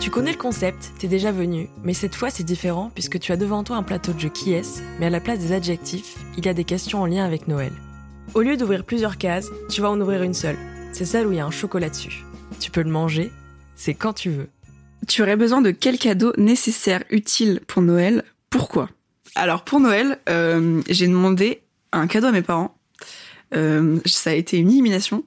Tu 0.00 0.10
connais 0.10 0.32
le 0.32 0.38
concept, 0.38 0.92
t'es 0.98 1.08
déjà 1.08 1.32
venu, 1.32 1.68
mais 1.82 1.92
cette 1.92 2.14
fois 2.14 2.30
c'est 2.30 2.44
différent 2.44 2.90
puisque 2.94 3.18
tu 3.18 3.32
as 3.32 3.36
devant 3.36 3.64
toi 3.64 3.76
un 3.76 3.82
plateau 3.82 4.12
de 4.12 4.20
jeu 4.20 4.28
qui 4.28 4.52
est, 4.52 4.82
mais 4.98 5.06
à 5.06 5.10
la 5.10 5.20
place 5.20 5.40
des 5.40 5.52
adjectifs, 5.52 6.14
il 6.38 6.46
y 6.46 6.48
a 6.48 6.54
des 6.54 6.64
questions 6.64 7.02
en 7.02 7.06
lien 7.06 7.24
avec 7.24 7.48
Noël. 7.48 7.72
Au 8.34 8.40
lieu 8.40 8.56
d'ouvrir 8.56 8.84
plusieurs 8.84 9.18
cases, 9.18 9.48
tu 9.70 9.80
vas 9.80 9.90
en 9.90 10.00
ouvrir 10.00 10.22
une 10.22 10.34
seule. 10.34 10.56
C'est 10.92 11.04
celle 11.04 11.26
où 11.26 11.32
il 11.32 11.38
y 11.38 11.40
a 11.40 11.46
un 11.46 11.50
chocolat 11.50 11.90
dessus. 11.90 12.24
Tu 12.60 12.70
peux 12.70 12.82
le 12.82 12.90
manger, 12.90 13.30
c'est 13.74 13.94
quand 13.94 14.14
tu 14.14 14.30
veux. 14.30 14.48
Tu 15.06 15.22
aurais 15.22 15.36
besoin 15.36 15.60
de 15.60 15.70
quel 15.70 15.98
cadeau 15.98 16.32
nécessaire, 16.38 17.02
utile 17.10 17.60
pour 17.66 17.82
Noël? 17.82 18.24
Pourquoi? 18.48 18.88
Alors 19.34 19.64
pour 19.64 19.80
Noël, 19.80 20.18
euh, 20.28 20.80
j'ai 20.88 21.06
demandé 21.06 21.62
un 21.92 22.06
cadeau 22.06 22.28
à 22.28 22.32
mes 22.32 22.42
parents. 22.42 22.74
Euh, 23.54 23.98
ça 24.06 24.30
a 24.30 24.32
été 24.32 24.56
une 24.58 24.70
élimination. 24.70 25.24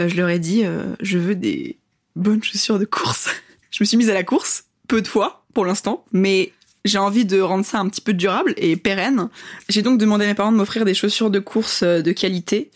Euh, 0.00 0.08
je 0.08 0.16
leur 0.16 0.28
ai 0.28 0.38
dit, 0.38 0.64
je 1.00 1.18
veux 1.18 1.34
des 1.34 1.78
bonnes 2.16 2.42
chaussures 2.42 2.78
de 2.78 2.84
course. 2.84 3.28
je 3.70 3.82
me 3.82 3.86
suis 3.86 3.96
mise 3.96 4.10
à 4.10 4.14
la 4.14 4.24
course, 4.24 4.64
peu 4.88 5.02
de 5.02 5.08
fois 5.08 5.44
pour 5.54 5.64
l'instant, 5.64 6.04
mais 6.12 6.52
j'ai 6.84 6.98
envie 6.98 7.24
de 7.24 7.40
rendre 7.40 7.64
ça 7.64 7.78
un 7.78 7.88
petit 7.88 8.00
peu 8.00 8.12
durable 8.12 8.54
et 8.56 8.76
pérenne. 8.76 9.28
J'ai 9.68 9.82
donc 9.82 9.98
demandé 9.98 10.24
à 10.24 10.28
mes 10.28 10.34
parents 10.34 10.50
de 10.50 10.56
m'offrir 10.56 10.84
des 10.84 10.94
chaussures 10.94 11.30
de 11.30 11.38
course 11.38 11.82
euh, 11.82 12.02
de 12.02 12.12
qualité, 12.12 12.70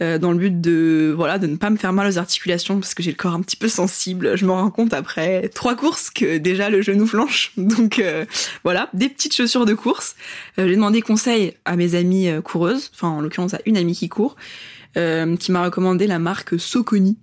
euh, 0.00 0.18
dans 0.18 0.32
le 0.32 0.38
but 0.38 0.60
de 0.60 1.12
voilà 1.16 1.38
de 1.38 1.46
ne 1.46 1.56
pas 1.56 1.70
me 1.70 1.76
faire 1.76 1.92
mal 1.92 2.08
aux 2.08 2.18
articulations 2.18 2.80
parce 2.80 2.94
que 2.94 3.02
j'ai 3.02 3.12
le 3.12 3.16
corps 3.16 3.34
un 3.34 3.40
petit 3.40 3.56
peu 3.56 3.68
sensible. 3.68 4.36
Je 4.36 4.44
me 4.46 4.50
rends 4.50 4.70
compte 4.70 4.92
après 4.92 5.48
trois 5.48 5.76
courses 5.76 6.10
que 6.10 6.38
déjà 6.38 6.70
le 6.70 6.82
genou 6.82 7.06
flanche. 7.06 7.52
Donc 7.56 7.98
euh, 7.98 8.24
voilà, 8.64 8.88
des 8.94 9.08
petites 9.08 9.34
chaussures 9.34 9.64
de 9.64 9.74
course. 9.74 10.16
j'ai 10.58 10.74
demandé 10.74 11.00
conseil 11.00 11.54
à 11.64 11.76
mes 11.76 11.94
amies 11.94 12.30
coureuses, 12.42 12.90
enfin 12.94 13.08
en 13.08 13.20
l'occurrence 13.20 13.54
à 13.54 13.60
une 13.66 13.76
amie 13.76 13.94
qui 13.94 14.08
court, 14.08 14.36
qui 14.94 15.52
m'a 15.52 15.64
recommandé 15.64 16.06
la 16.06 16.18
marque 16.18 16.58
Soconi 16.58 17.18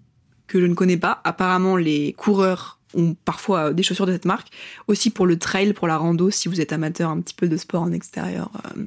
que 0.47 0.59
je 0.59 0.65
ne 0.65 0.73
connais 0.73 0.97
pas. 0.97 1.21
Apparemment 1.23 1.77
les 1.77 2.13
coureurs 2.13 2.79
ont 2.95 3.15
parfois 3.25 3.71
des 3.71 3.83
chaussures 3.83 4.05
de 4.05 4.11
cette 4.11 4.25
marque. 4.25 4.49
Aussi 4.87 5.09
pour 5.09 5.25
le 5.25 5.37
trail, 5.37 5.73
pour 5.73 5.87
la 5.87 5.97
rando, 5.97 6.29
si 6.29 6.47
vous 6.49 6.59
êtes 6.59 6.73
amateur 6.73 7.09
un 7.09 7.21
petit 7.21 7.35
peu 7.35 7.47
de 7.47 7.57
sport 7.57 7.83
en 7.83 7.91
extérieur 7.91 8.51
euh, 8.65 8.83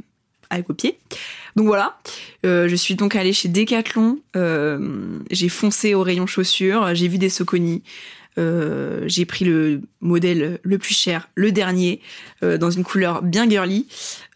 avec 0.51 0.69
vos 0.69 0.75
pieds. 0.75 0.99
Donc 1.57 1.67
voilà, 1.67 1.99
euh, 2.45 2.69
je 2.69 2.77
suis 2.77 2.95
donc 2.95 3.15
allée 3.15 3.33
chez 3.33 3.49
Decathlon, 3.49 4.19
euh, 4.37 5.19
j'ai 5.31 5.49
foncé 5.49 5.95
au 5.95 6.03
rayon 6.03 6.27
chaussures, 6.27 6.95
j'ai 6.95 7.09
vu 7.09 7.19
des 7.19 7.29
Soconi, 7.29 7.83
j'ai 8.37 9.25
pris 9.27 9.45
le 9.45 9.83
modèle 10.01 10.59
le 10.63 10.79
plus 10.79 10.95
cher, 10.95 11.29
le 11.35 11.53
dernier, 11.53 12.01
dans 12.41 12.71
une 12.71 12.83
couleur 12.83 13.21
bien 13.21 13.49
girly. 13.49 13.87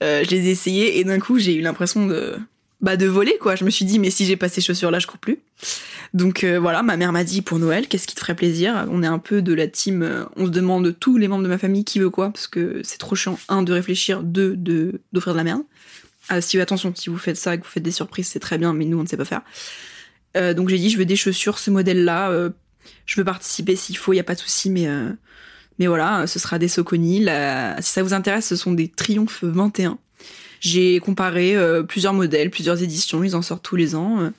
je 0.03 0.28
les 0.28 0.48
ai 0.48 0.50
essayés 0.50 0.98
et 0.98 1.05
d'un 1.05 1.19
coup 1.19 1.38
j'ai 1.38 1.55
eu 1.55 1.62
l'impression 1.62 2.06
de 2.06 2.36
bah 2.80 2.96
de 2.96 3.06
voler 3.06 3.36
quoi. 3.41 3.56
Je 3.56 3.64
me 3.64 3.70
suis 3.70 3.84
dit 3.84 3.98
mais 3.98 4.10
si 4.10 4.24
j'ai 4.27 4.36
pas 4.36 4.48
ces 4.48 4.60
chaussures 4.60 4.91
là, 4.91 4.98
je 4.98 5.06
cours 5.06 5.19
plus. 5.19 5.41
Donc 6.14 6.44
euh, 6.44 6.58
voilà, 6.58 6.82
ma 6.82 6.96
mère 6.96 7.12
m'a 7.12 7.24
dit 7.24 7.42
pour 7.42 7.58
Noël, 7.58 7.88
qu'est-ce 7.88 8.06
qui 8.06 8.14
te 8.14 8.20
ferait 8.20 8.36
plaisir? 8.36 8.86
On 8.91 9.02
est 9.02 9.06
un 9.06 9.19
peu 9.19 9.42
de 9.42 9.55
la 9.55 9.66
team, 9.66 10.02
euh, 10.02 10.24
on 10.36 10.46
se 10.46 10.50
demande 10.50 10.94
tous 10.98 11.16
les 11.16 11.28
membres 11.28 11.42
de 11.42 11.48
ma 11.48 11.58
famille 11.58 11.84
qui 11.84 11.98
veut 11.98 12.10
quoi, 12.10 12.30
parce 12.30 12.47
que 12.47 12.80
c'est 12.84 12.98
trop 12.98 13.16
chiant, 13.16 13.38
un, 13.48 13.62
de 13.62 13.72
réfléchir, 13.72 14.22
deux, 14.22 14.56
de 14.56 15.00
d'offrir 15.12 15.32
de 15.34 15.38
la 15.38 15.44
merde. 15.44 15.62
Ah, 16.28 16.41
si 16.41 16.60
attention, 16.60 16.92
si 16.94 17.08
vous 17.08 17.19
faites 17.19 17.36
ça 17.36 17.56
que 17.56 17.62
vous 17.62 17.69
faites 17.69 17.82
des 17.82 17.92
surprises, 17.92 18.28
c'est 18.28 18.41
très 18.41 18.58
bien, 18.58 18.72
mais 18.72 18.84
nous 18.84 18.98
on 18.98 19.02
ne 19.02 19.08
sait 19.08 19.16
pas 19.16 19.24
faire. 19.24 19.42
Euh, 20.36 20.54
donc 20.54 20.69
j'ai 20.69 20.78
dit, 20.78 20.91
je 20.91 20.98
veux 20.98 21.04
des 21.04 21.16
chaussures, 21.16 21.58
ce 21.58 21.70
modèle-là, 21.70 22.50
je 23.06 23.16
veux 23.16 23.24
participer 23.24 23.77
s'il 23.77 23.97
faut, 23.97 24.12
il 24.12 24.16
y 24.16 24.20
a 24.20 24.24
pas 24.24 24.34
de 24.34 24.41
souci, 24.41 24.70
mais 24.70 24.88
mais 25.78 25.86
voilà, 25.86 26.27
ce 26.27 26.38
sera 26.38 26.58
des 26.58 26.69
Soconi. 26.69 27.27
Si 27.80 27.92
ça 27.92 28.02
vous 28.02 28.14
intéresse, 28.14 28.47
ce 28.47 28.56
sont 28.56 28.72
des 28.72 28.88
Triomphe 28.88 29.44
21. 29.44 29.98
J'ai 30.60 30.98
comparé 31.00 31.56
plusieurs 31.88 32.12
modèles, 32.12 32.50
plusieurs 32.50 32.82
éditions, 32.82 33.22
ils 33.24 33.36
en 33.36 33.42
sortent 33.42 33.62
tous 33.62 33.76
les 33.76 33.94
ans. 33.94 34.32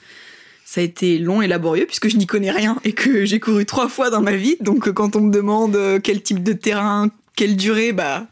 Ça 0.69 0.81
a 0.81 0.83
été 0.83 1.17
long 1.17 1.41
et 1.41 1.47
laborieux 1.47 1.85
puisque 1.85 2.09
je 2.09 2.17
n'y 2.17 2.25
connais 2.25 2.51
rien 2.51 2.77
et 2.83 2.91
que 2.91 3.23
j'ai 3.23 3.39
couru 3.39 3.65
trois 3.65 3.87
fois 3.87 4.09
dans 4.09 4.21
ma 4.21 4.35
vie. 4.35 4.57
Donc 4.59 4.91
quand 4.91 5.15
on 5.15 5.21
me 5.21 5.31
demande 5.31 5.77
euh, 5.77 6.01
quel 6.03 6.21
type 6.21 6.43
de 6.43 6.51
terrain, 6.51 7.09
quelle 7.37 7.55
durée, 7.55 7.93
bah 7.93 8.27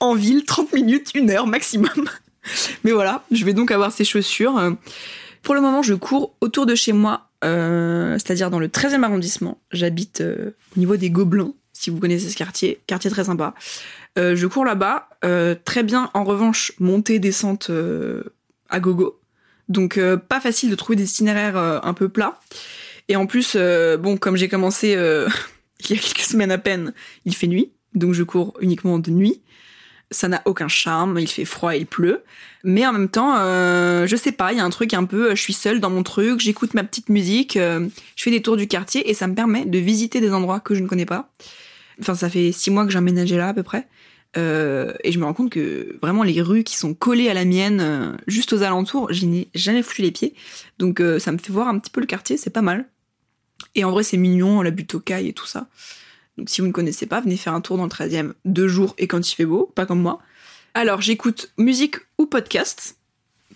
en 0.00 0.14
ville, 0.14 0.46
30 0.46 0.72
minutes, 0.72 1.10
une 1.14 1.30
heure 1.30 1.46
maximum. 1.46 2.08
Mais 2.84 2.90
voilà, 2.90 3.22
je 3.30 3.44
vais 3.44 3.52
donc 3.52 3.70
avoir 3.70 3.92
ces 3.92 4.04
chaussures. 4.04 4.58
Pour 5.42 5.54
le 5.54 5.60
moment, 5.60 5.82
je 5.82 5.92
cours 5.92 6.34
autour 6.40 6.64
de 6.64 6.74
chez 6.74 6.94
moi, 6.94 7.28
euh, 7.44 8.14
c'est-à-dire 8.14 8.48
dans 8.48 8.60
le 8.60 8.68
13e 8.68 9.02
arrondissement. 9.02 9.60
J'habite 9.70 10.22
euh, 10.22 10.52
au 10.74 10.80
niveau 10.80 10.96
des 10.96 11.10
Gobelins, 11.10 11.52
si 11.80 11.90
vous 11.90 11.98
connaissez 11.98 12.28
ce 12.28 12.36
quartier. 12.36 12.80
Quartier 12.86 13.10
très 13.10 13.24
sympa. 13.24 13.54
je 14.16 14.46
cours 14.46 14.64
là-bas. 14.64 15.08
très 15.64 15.82
bien, 15.82 16.10
en 16.14 16.24
revanche, 16.24 16.72
montée, 16.78 17.18
descente 17.18 17.70
à 18.68 18.80
gogo. 18.80 19.18
Donc 19.68 19.98
euh, 19.98 20.16
pas 20.16 20.40
facile 20.40 20.70
de 20.70 20.74
trouver 20.74 20.96
des 20.96 21.08
itinéraires 21.08 21.56
euh, 21.56 21.78
un 21.82 21.94
peu 21.94 22.08
plats. 22.08 22.40
Et 23.08 23.16
en 23.16 23.26
plus, 23.26 23.54
euh, 23.56 23.96
bon, 23.96 24.16
comme 24.16 24.36
j'ai 24.36 24.48
commencé 24.48 24.88
il 25.80 25.90
y 25.90 25.98
a 25.98 26.00
quelques 26.00 26.20
semaines 26.20 26.50
à 26.50 26.58
peine, 26.58 26.92
il 27.24 27.34
fait 27.34 27.46
nuit, 27.46 27.70
donc 27.94 28.14
je 28.14 28.22
cours 28.22 28.54
uniquement 28.60 28.98
de 28.98 29.10
nuit. 29.10 29.42
Ça 30.10 30.26
n'a 30.26 30.40
aucun 30.46 30.68
charme, 30.68 31.18
il 31.18 31.28
fait 31.28 31.44
froid 31.44 31.74
il 31.74 31.84
pleut. 31.84 32.22
Mais 32.64 32.86
en 32.86 32.92
même 32.92 33.10
temps, 33.10 33.34
je 34.06 34.16
sais 34.16 34.32
pas, 34.32 34.52
il 34.52 34.58
y 34.58 34.60
a 34.60 34.64
un 34.64 34.70
truc 34.70 34.94
un 34.94 35.04
peu, 35.04 35.34
je 35.34 35.40
suis 35.40 35.52
seule 35.52 35.80
dans 35.80 35.90
mon 35.90 36.02
truc, 36.02 36.40
j'écoute 36.40 36.72
ma 36.72 36.82
petite 36.82 37.10
musique, 37.10 37.58
je 37.58 37.90
fais 38.16 38.30
des 38.30 38.40
tours 38.40 38.56
du 38.56 38.66
quartier 38.66 39.10
et 39.10 39.12
ça 39.12 39.26
me 39.26 39.34
permet 39.34 39.66
de 39.66 39.78
visiter 39.78 40.22
des 40.22 40.32
endroits 40.32 40.60
que 40.60 40.74
je 40.74 40.82
ne 40.82 40.88
connais 40.88 41.04
pas. 41.04 41.30
Enfin, 42.00 42.14
ça 42.14 42.28
fait 42.30 42.52
six 42.52 42.70
mois 42.70 42.84
que 42.84 42.92
j'ai 42.92 42.98
emménagé 42.98 43.36
là 43.36 43.48
à 43.48 43.54
peu 43.54 43.62
près. 43.62 43.86
Euh, 44.36 44.92
et 45.04 45.12
je 45.12 45.18
me 45.18 45.24
rends 45.24 45.32
compte 45.32 45.50
que 45.50 45.96
vraiment 46.02 46.22
les 46.22 46.42
rues 46.42 46.64
qui 46.64 46.76
sont 46.76 46.94
collées 46.94 47.28
à 47.28 47.34
la 47.34 47.44
mienne, 47.44 47.80
euh, 47.80 48.16
juste 48.26 48.52
aux 48.52 48.62
alentours, 48.62 49.12
j'y 49.12 49.26
n'ai 49.26 49.48
jamais 49.54 49.82
foutu 49.82 50.02
les 50.02 50.10
pieds. 50.10 50.34
Donc 50.78 51.00
euh, 51.00 51.18
ça 51.18 51.32
me 51.32 51.38
fait 51.38 51.52
voir 51.52 51.68
un 51.68 51.78
petit 51.78 51.90
peu 51.90 52.00
le 52.00 52.06
quartier, 52.06 52.36
c'est 52.36 52.50
pas 52.50 52.62
mal. 52.62 52.86
Et 53.74 53.84
en 53.84 53.90
vrai, 53.90 54.02
c'est 54.02 54.16
mignon, 54.16 54.62
la 54.62 54.70
butte 54.70 54.94
aux 54.94 55.00
cailles 55.00 55.28
et 55.28 55.32
tout 55.32 55.46
ça. 55.46 55.68
Donc 56.36 56.50
si 56.50 56.60
vous 56.60 56.66
ne 56.66 56.72
connaissez 56.72 57.06
pas, 57.06 57.20
venez 57.20 57.36
faire 57.36 57.54
un 57.54 57.60
tour 57.60 57.76
dans 57.76 57.84
le 57.84 57.90
13e 57.90 58.32
deux 58.44 58.68
jours 58.68 58.94
et 58.98 59.08
quand 59.08 59.28
il 59.28 59.34
fait 59.34 59.46
beau, 59.46 59.72
pas 59.74 59.86
comme 59.86 60.00
moi. 60.00 60.20
Alors 60.74 61.00
j'écoute 61.00 61.50
musique 61.58 61.96
ou 62.18 62.26
podcast. 62.26 62.96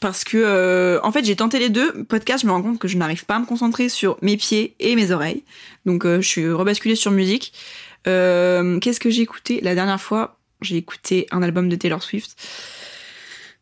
Parce 0.01 0.25
que 0.25 0.99
en 1.05 1.13
fait 1.13 1.25
j'ai 1.25 1.37
tenté 1.37 1.61
les 1.61 1.69
deux. 1.69 2.03
Podcast, 2.05 2.43
je 2.43 2.49
me 2.49 2.53
rends 2.53 2.63
compte 2.63 2.81
que 2.81 2.89
je 2.89 2.97
n'arrive 2.97 3.25
pas 3.25 3.37
à 3.37 3.39
me 3.39 3.47
concentrer 3.47 3.89
sur 3.89 4.19
mes 4.21 4.37
pieds 4.37 4.75
et 4.81 4.97
mes 4.97 5.13
oreilles. 5.13 5.45
Donc 5.87 6.05
je 6.05 6.27
suis 6.27 6.51
rebasculée 6.51 6.97
sur 6.97 7.13
musique. 7.13 7.53
Qu'est-ce 8.05 9.01
que 9.01 9.11
j'ai 9.11 9.23
écouté? 9.23 9.61
La 9.61 9.75
dernière 9.75 10.01
fois 10.01 10.39
j'ai 10.63 10.77
écouté 10.77 11.27
un 11.31 11.43
album 11.43 11.69
de 11.69 11.77
Taylor 11.77 12.03
Swift 12.03 12.37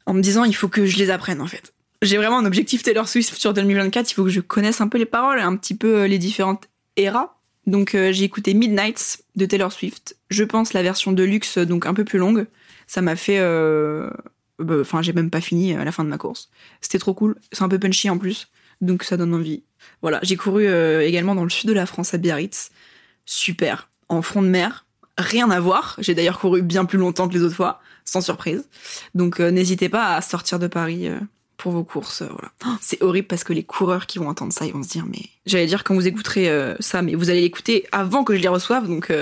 en 0.06 0.14
me 0.14 0.20
disant 0.20 0.44
il 0.44 0.54
faut 0.54 0.68
que 0.68 0.86
je 0.86 0.98
les 0.98 1.10
apprenne 1.10 1.40
en 1.40 1.46
fait. 1.46 1.72
J'ai 2.02 2.16
vraiment 2.16 2.38
un 2.38 2.46
objectif 2.46 2.82
Taylor 2.82 3.08
Swift 3.08 3.34
sur 3.34 3.52
2024, 3.52 4.10
il 4.10 4.14
faut 4.14 4.24
que 4.24 4.30
je 4.30 4.40
connaisse 4.40 4.80
un 4.80 4.88
peu 4.88 4.98
les 4.98 5.06
paroles, 5.06 5.38
un 5.38 5.56
petit 5.56 5.74
peu 5.74 6.00
euh, 6.00 6.06
les 6.06 6.18
différentes 6.18 6.68
eras. 6.96 7.36
Donc 7.66 7.94
euh, 7.94 8.10
j'ai 8.10 8.24
écouté 8.24 8.54
Midnights 8.54 9.22
de 9.36 9.46
Taylor 9.46 9.70
Swift. 9.70 10.16
Je 10.30 10.44
pense 10.44 10.72
la 10.72 10.82
version 10.82 11.12
de 11.12 11.22
luxe 11.22 11.58
donc 11.58 11.86
un 11.86 11.94
peu 11.94 12.04
plus 12.04 12.18
longue. 12.18 12.46
Ça 12.86 13.02
m'a 13.02 13.16
fait 13.16 13.38
euh, 13.38 14.10
bah, 14.58 14.76
enfin 14.80 15.02
j'ai 15.02 15.12
même 15.12 15.30
pas 15.30 15.40
fini 15.40 15.74
à 15.74 15.84
la 15.84 15.92
fin 15.92 16.04
de 16.04 16.08
ma 16.08 16.18
course. 16.18 16.50
C'était 16.80 16.98
trop 16.98 17.14
cool, 17.14 17.36
c'est 17.52 17.62
un 17.62 17.68
peu 17.68 17.78
punchy 17.78 18.08
en 18.08 18.18
plus. 18.18 18.48
Donc 18.80 19.04
ça 19.04 19.18
donne 19.18 19.34
envie. 19.34 19.62
Voilà, 20.00 20.20
j'ai 20.22 20.36
couru 20.36 20.66
également 21.02 21.34
dans 21.34 21.44
le 21.44 21.50
sud 21.50 21.68
de 21.68 21.74
la 21.74 21.84
France 21.84 22.14
à 22.14 22.18
Biarritz. 22.18 22.70
Super, 23.26 23.89
en 24.10 24.22
front 24.22 24.42
de 24.42 24.48
mer, 24.48 24.84
rien 25.16 25.50
à 25.50 25.60
voir. 25.60 25.96
J'ai 25.98 26.14
d'ailleurs 26.14 26.38
couru 26.38 26.60
bien 26.60 26.84
plus 26.84 26.98
longtemps 26.98 27.28
que 27.28 27.34
les 27.34 27.42
autres 27.42 27.56
fois, 27.56 27.80
sans 28.04 28.20
surprise. 28.20 28.68
Donc 29.14 29.40
euh, 29.40 29.50
n'hésitez 29.50 29.88
pas 29.88 30.14
à 30.14 30.20
sortir 30.20 30.58
de 30.58 30.66
Paris 30.66 31.08
euh, 31.08 31.18
pour 31.56 31.72
vos 31.72 31.84
courses. 31.84 32.22
Euh, 32.22 32.28
voilà. 32.30 32.52
Oh, 32.66 32.76
c'est 32.82 33.02
horrible 33.02 33.28
parce 33.28 33.44
que 33.44 33.52
les 33.52 33.62
coureurs 33.62 34.06
qui 34.06 34.18
vont 34.18 34.28
entendre 34.28 34.52
ça, 34.52 34.66
ils 34.66 34.72
vont 34.72 34.82
se 34.82 34.88
dire 34.88 35.06
mais 35.06 35.22
j'allais 35.46 35.66
dire 35.66 35.84
quand 35.84 35.94
vous 35.94 36.06
écouterez 36.06 36.74
ça, 36.80 37.00
mais 37.02 37.14
vous 37.14 37.30
allez 37.30 37.40
l'écouter 37.42 37.86
avant 37.92 38.24
que 38.24 38.34
je 38.34 38.40
les 38.40 38.48
reçoive, 38.48 38.86
donc 38.86 39.12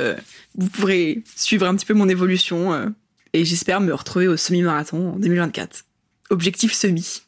vous 0.56 0.68
pourrez 0.70 1.22
suivre 1.36 1.66
un 1.66 1.76
petit 1.76 1.86
peu 1.86 1.94
mon 1.94 2.08
évolution 2.08 2.92
et 3.34 3.44
j'espère 3.44 3.80
me 3.80 3.92
retrouver 3.92 4.26
au 4.26 4.36
semi-marathon 4.36 5.14
en 5.14 5.18
2024. 5.18 5.84
Objectif 6.30 6.72
semi. 6.72 7.22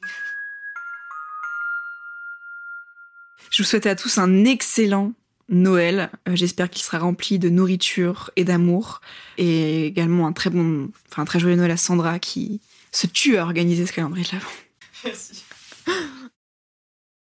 Je 3.51 3.63
vous 3.63 3.69
souhaite 3.69 3.87
à 3.87 3.97
tous 3.97 4.19
un 4.19 4.45
excellent 4.45 5.13
Noël. 5.51 6.11
Euh, 6.29 6.37
j'espère 6.37 6.71
qu'il 6.71 6.83
sera 6.83 6.99
rempli 6.99 7.39
de 7.39 7.51
nourriture 7.51 8.31
et 8.37 8.45
d'amour. 8.45 9.01
Et 9.37 9.87
également 9.87 10.27
un 10.27 10.33
très 10.33 10.51
bon, 10.51 10.91
enfin 11.11 11.23
un 11.23 11.25
très 11.27 11.41
joyeux 11.41 11.57
Noël 11.57 11.73
à 11.73 11.77
Sandra 11.77 12.19
qui 12.19 12.61
se 12.93 13.07
tue 13.07 13.37
à 13.37 13.43
organiser 13.43 13.87
ce 13.87 13.93
calendrier 13.93 14.25
de 14.27 14.33
l'avant. 14.33 14.51
Merci. 15.05 15.45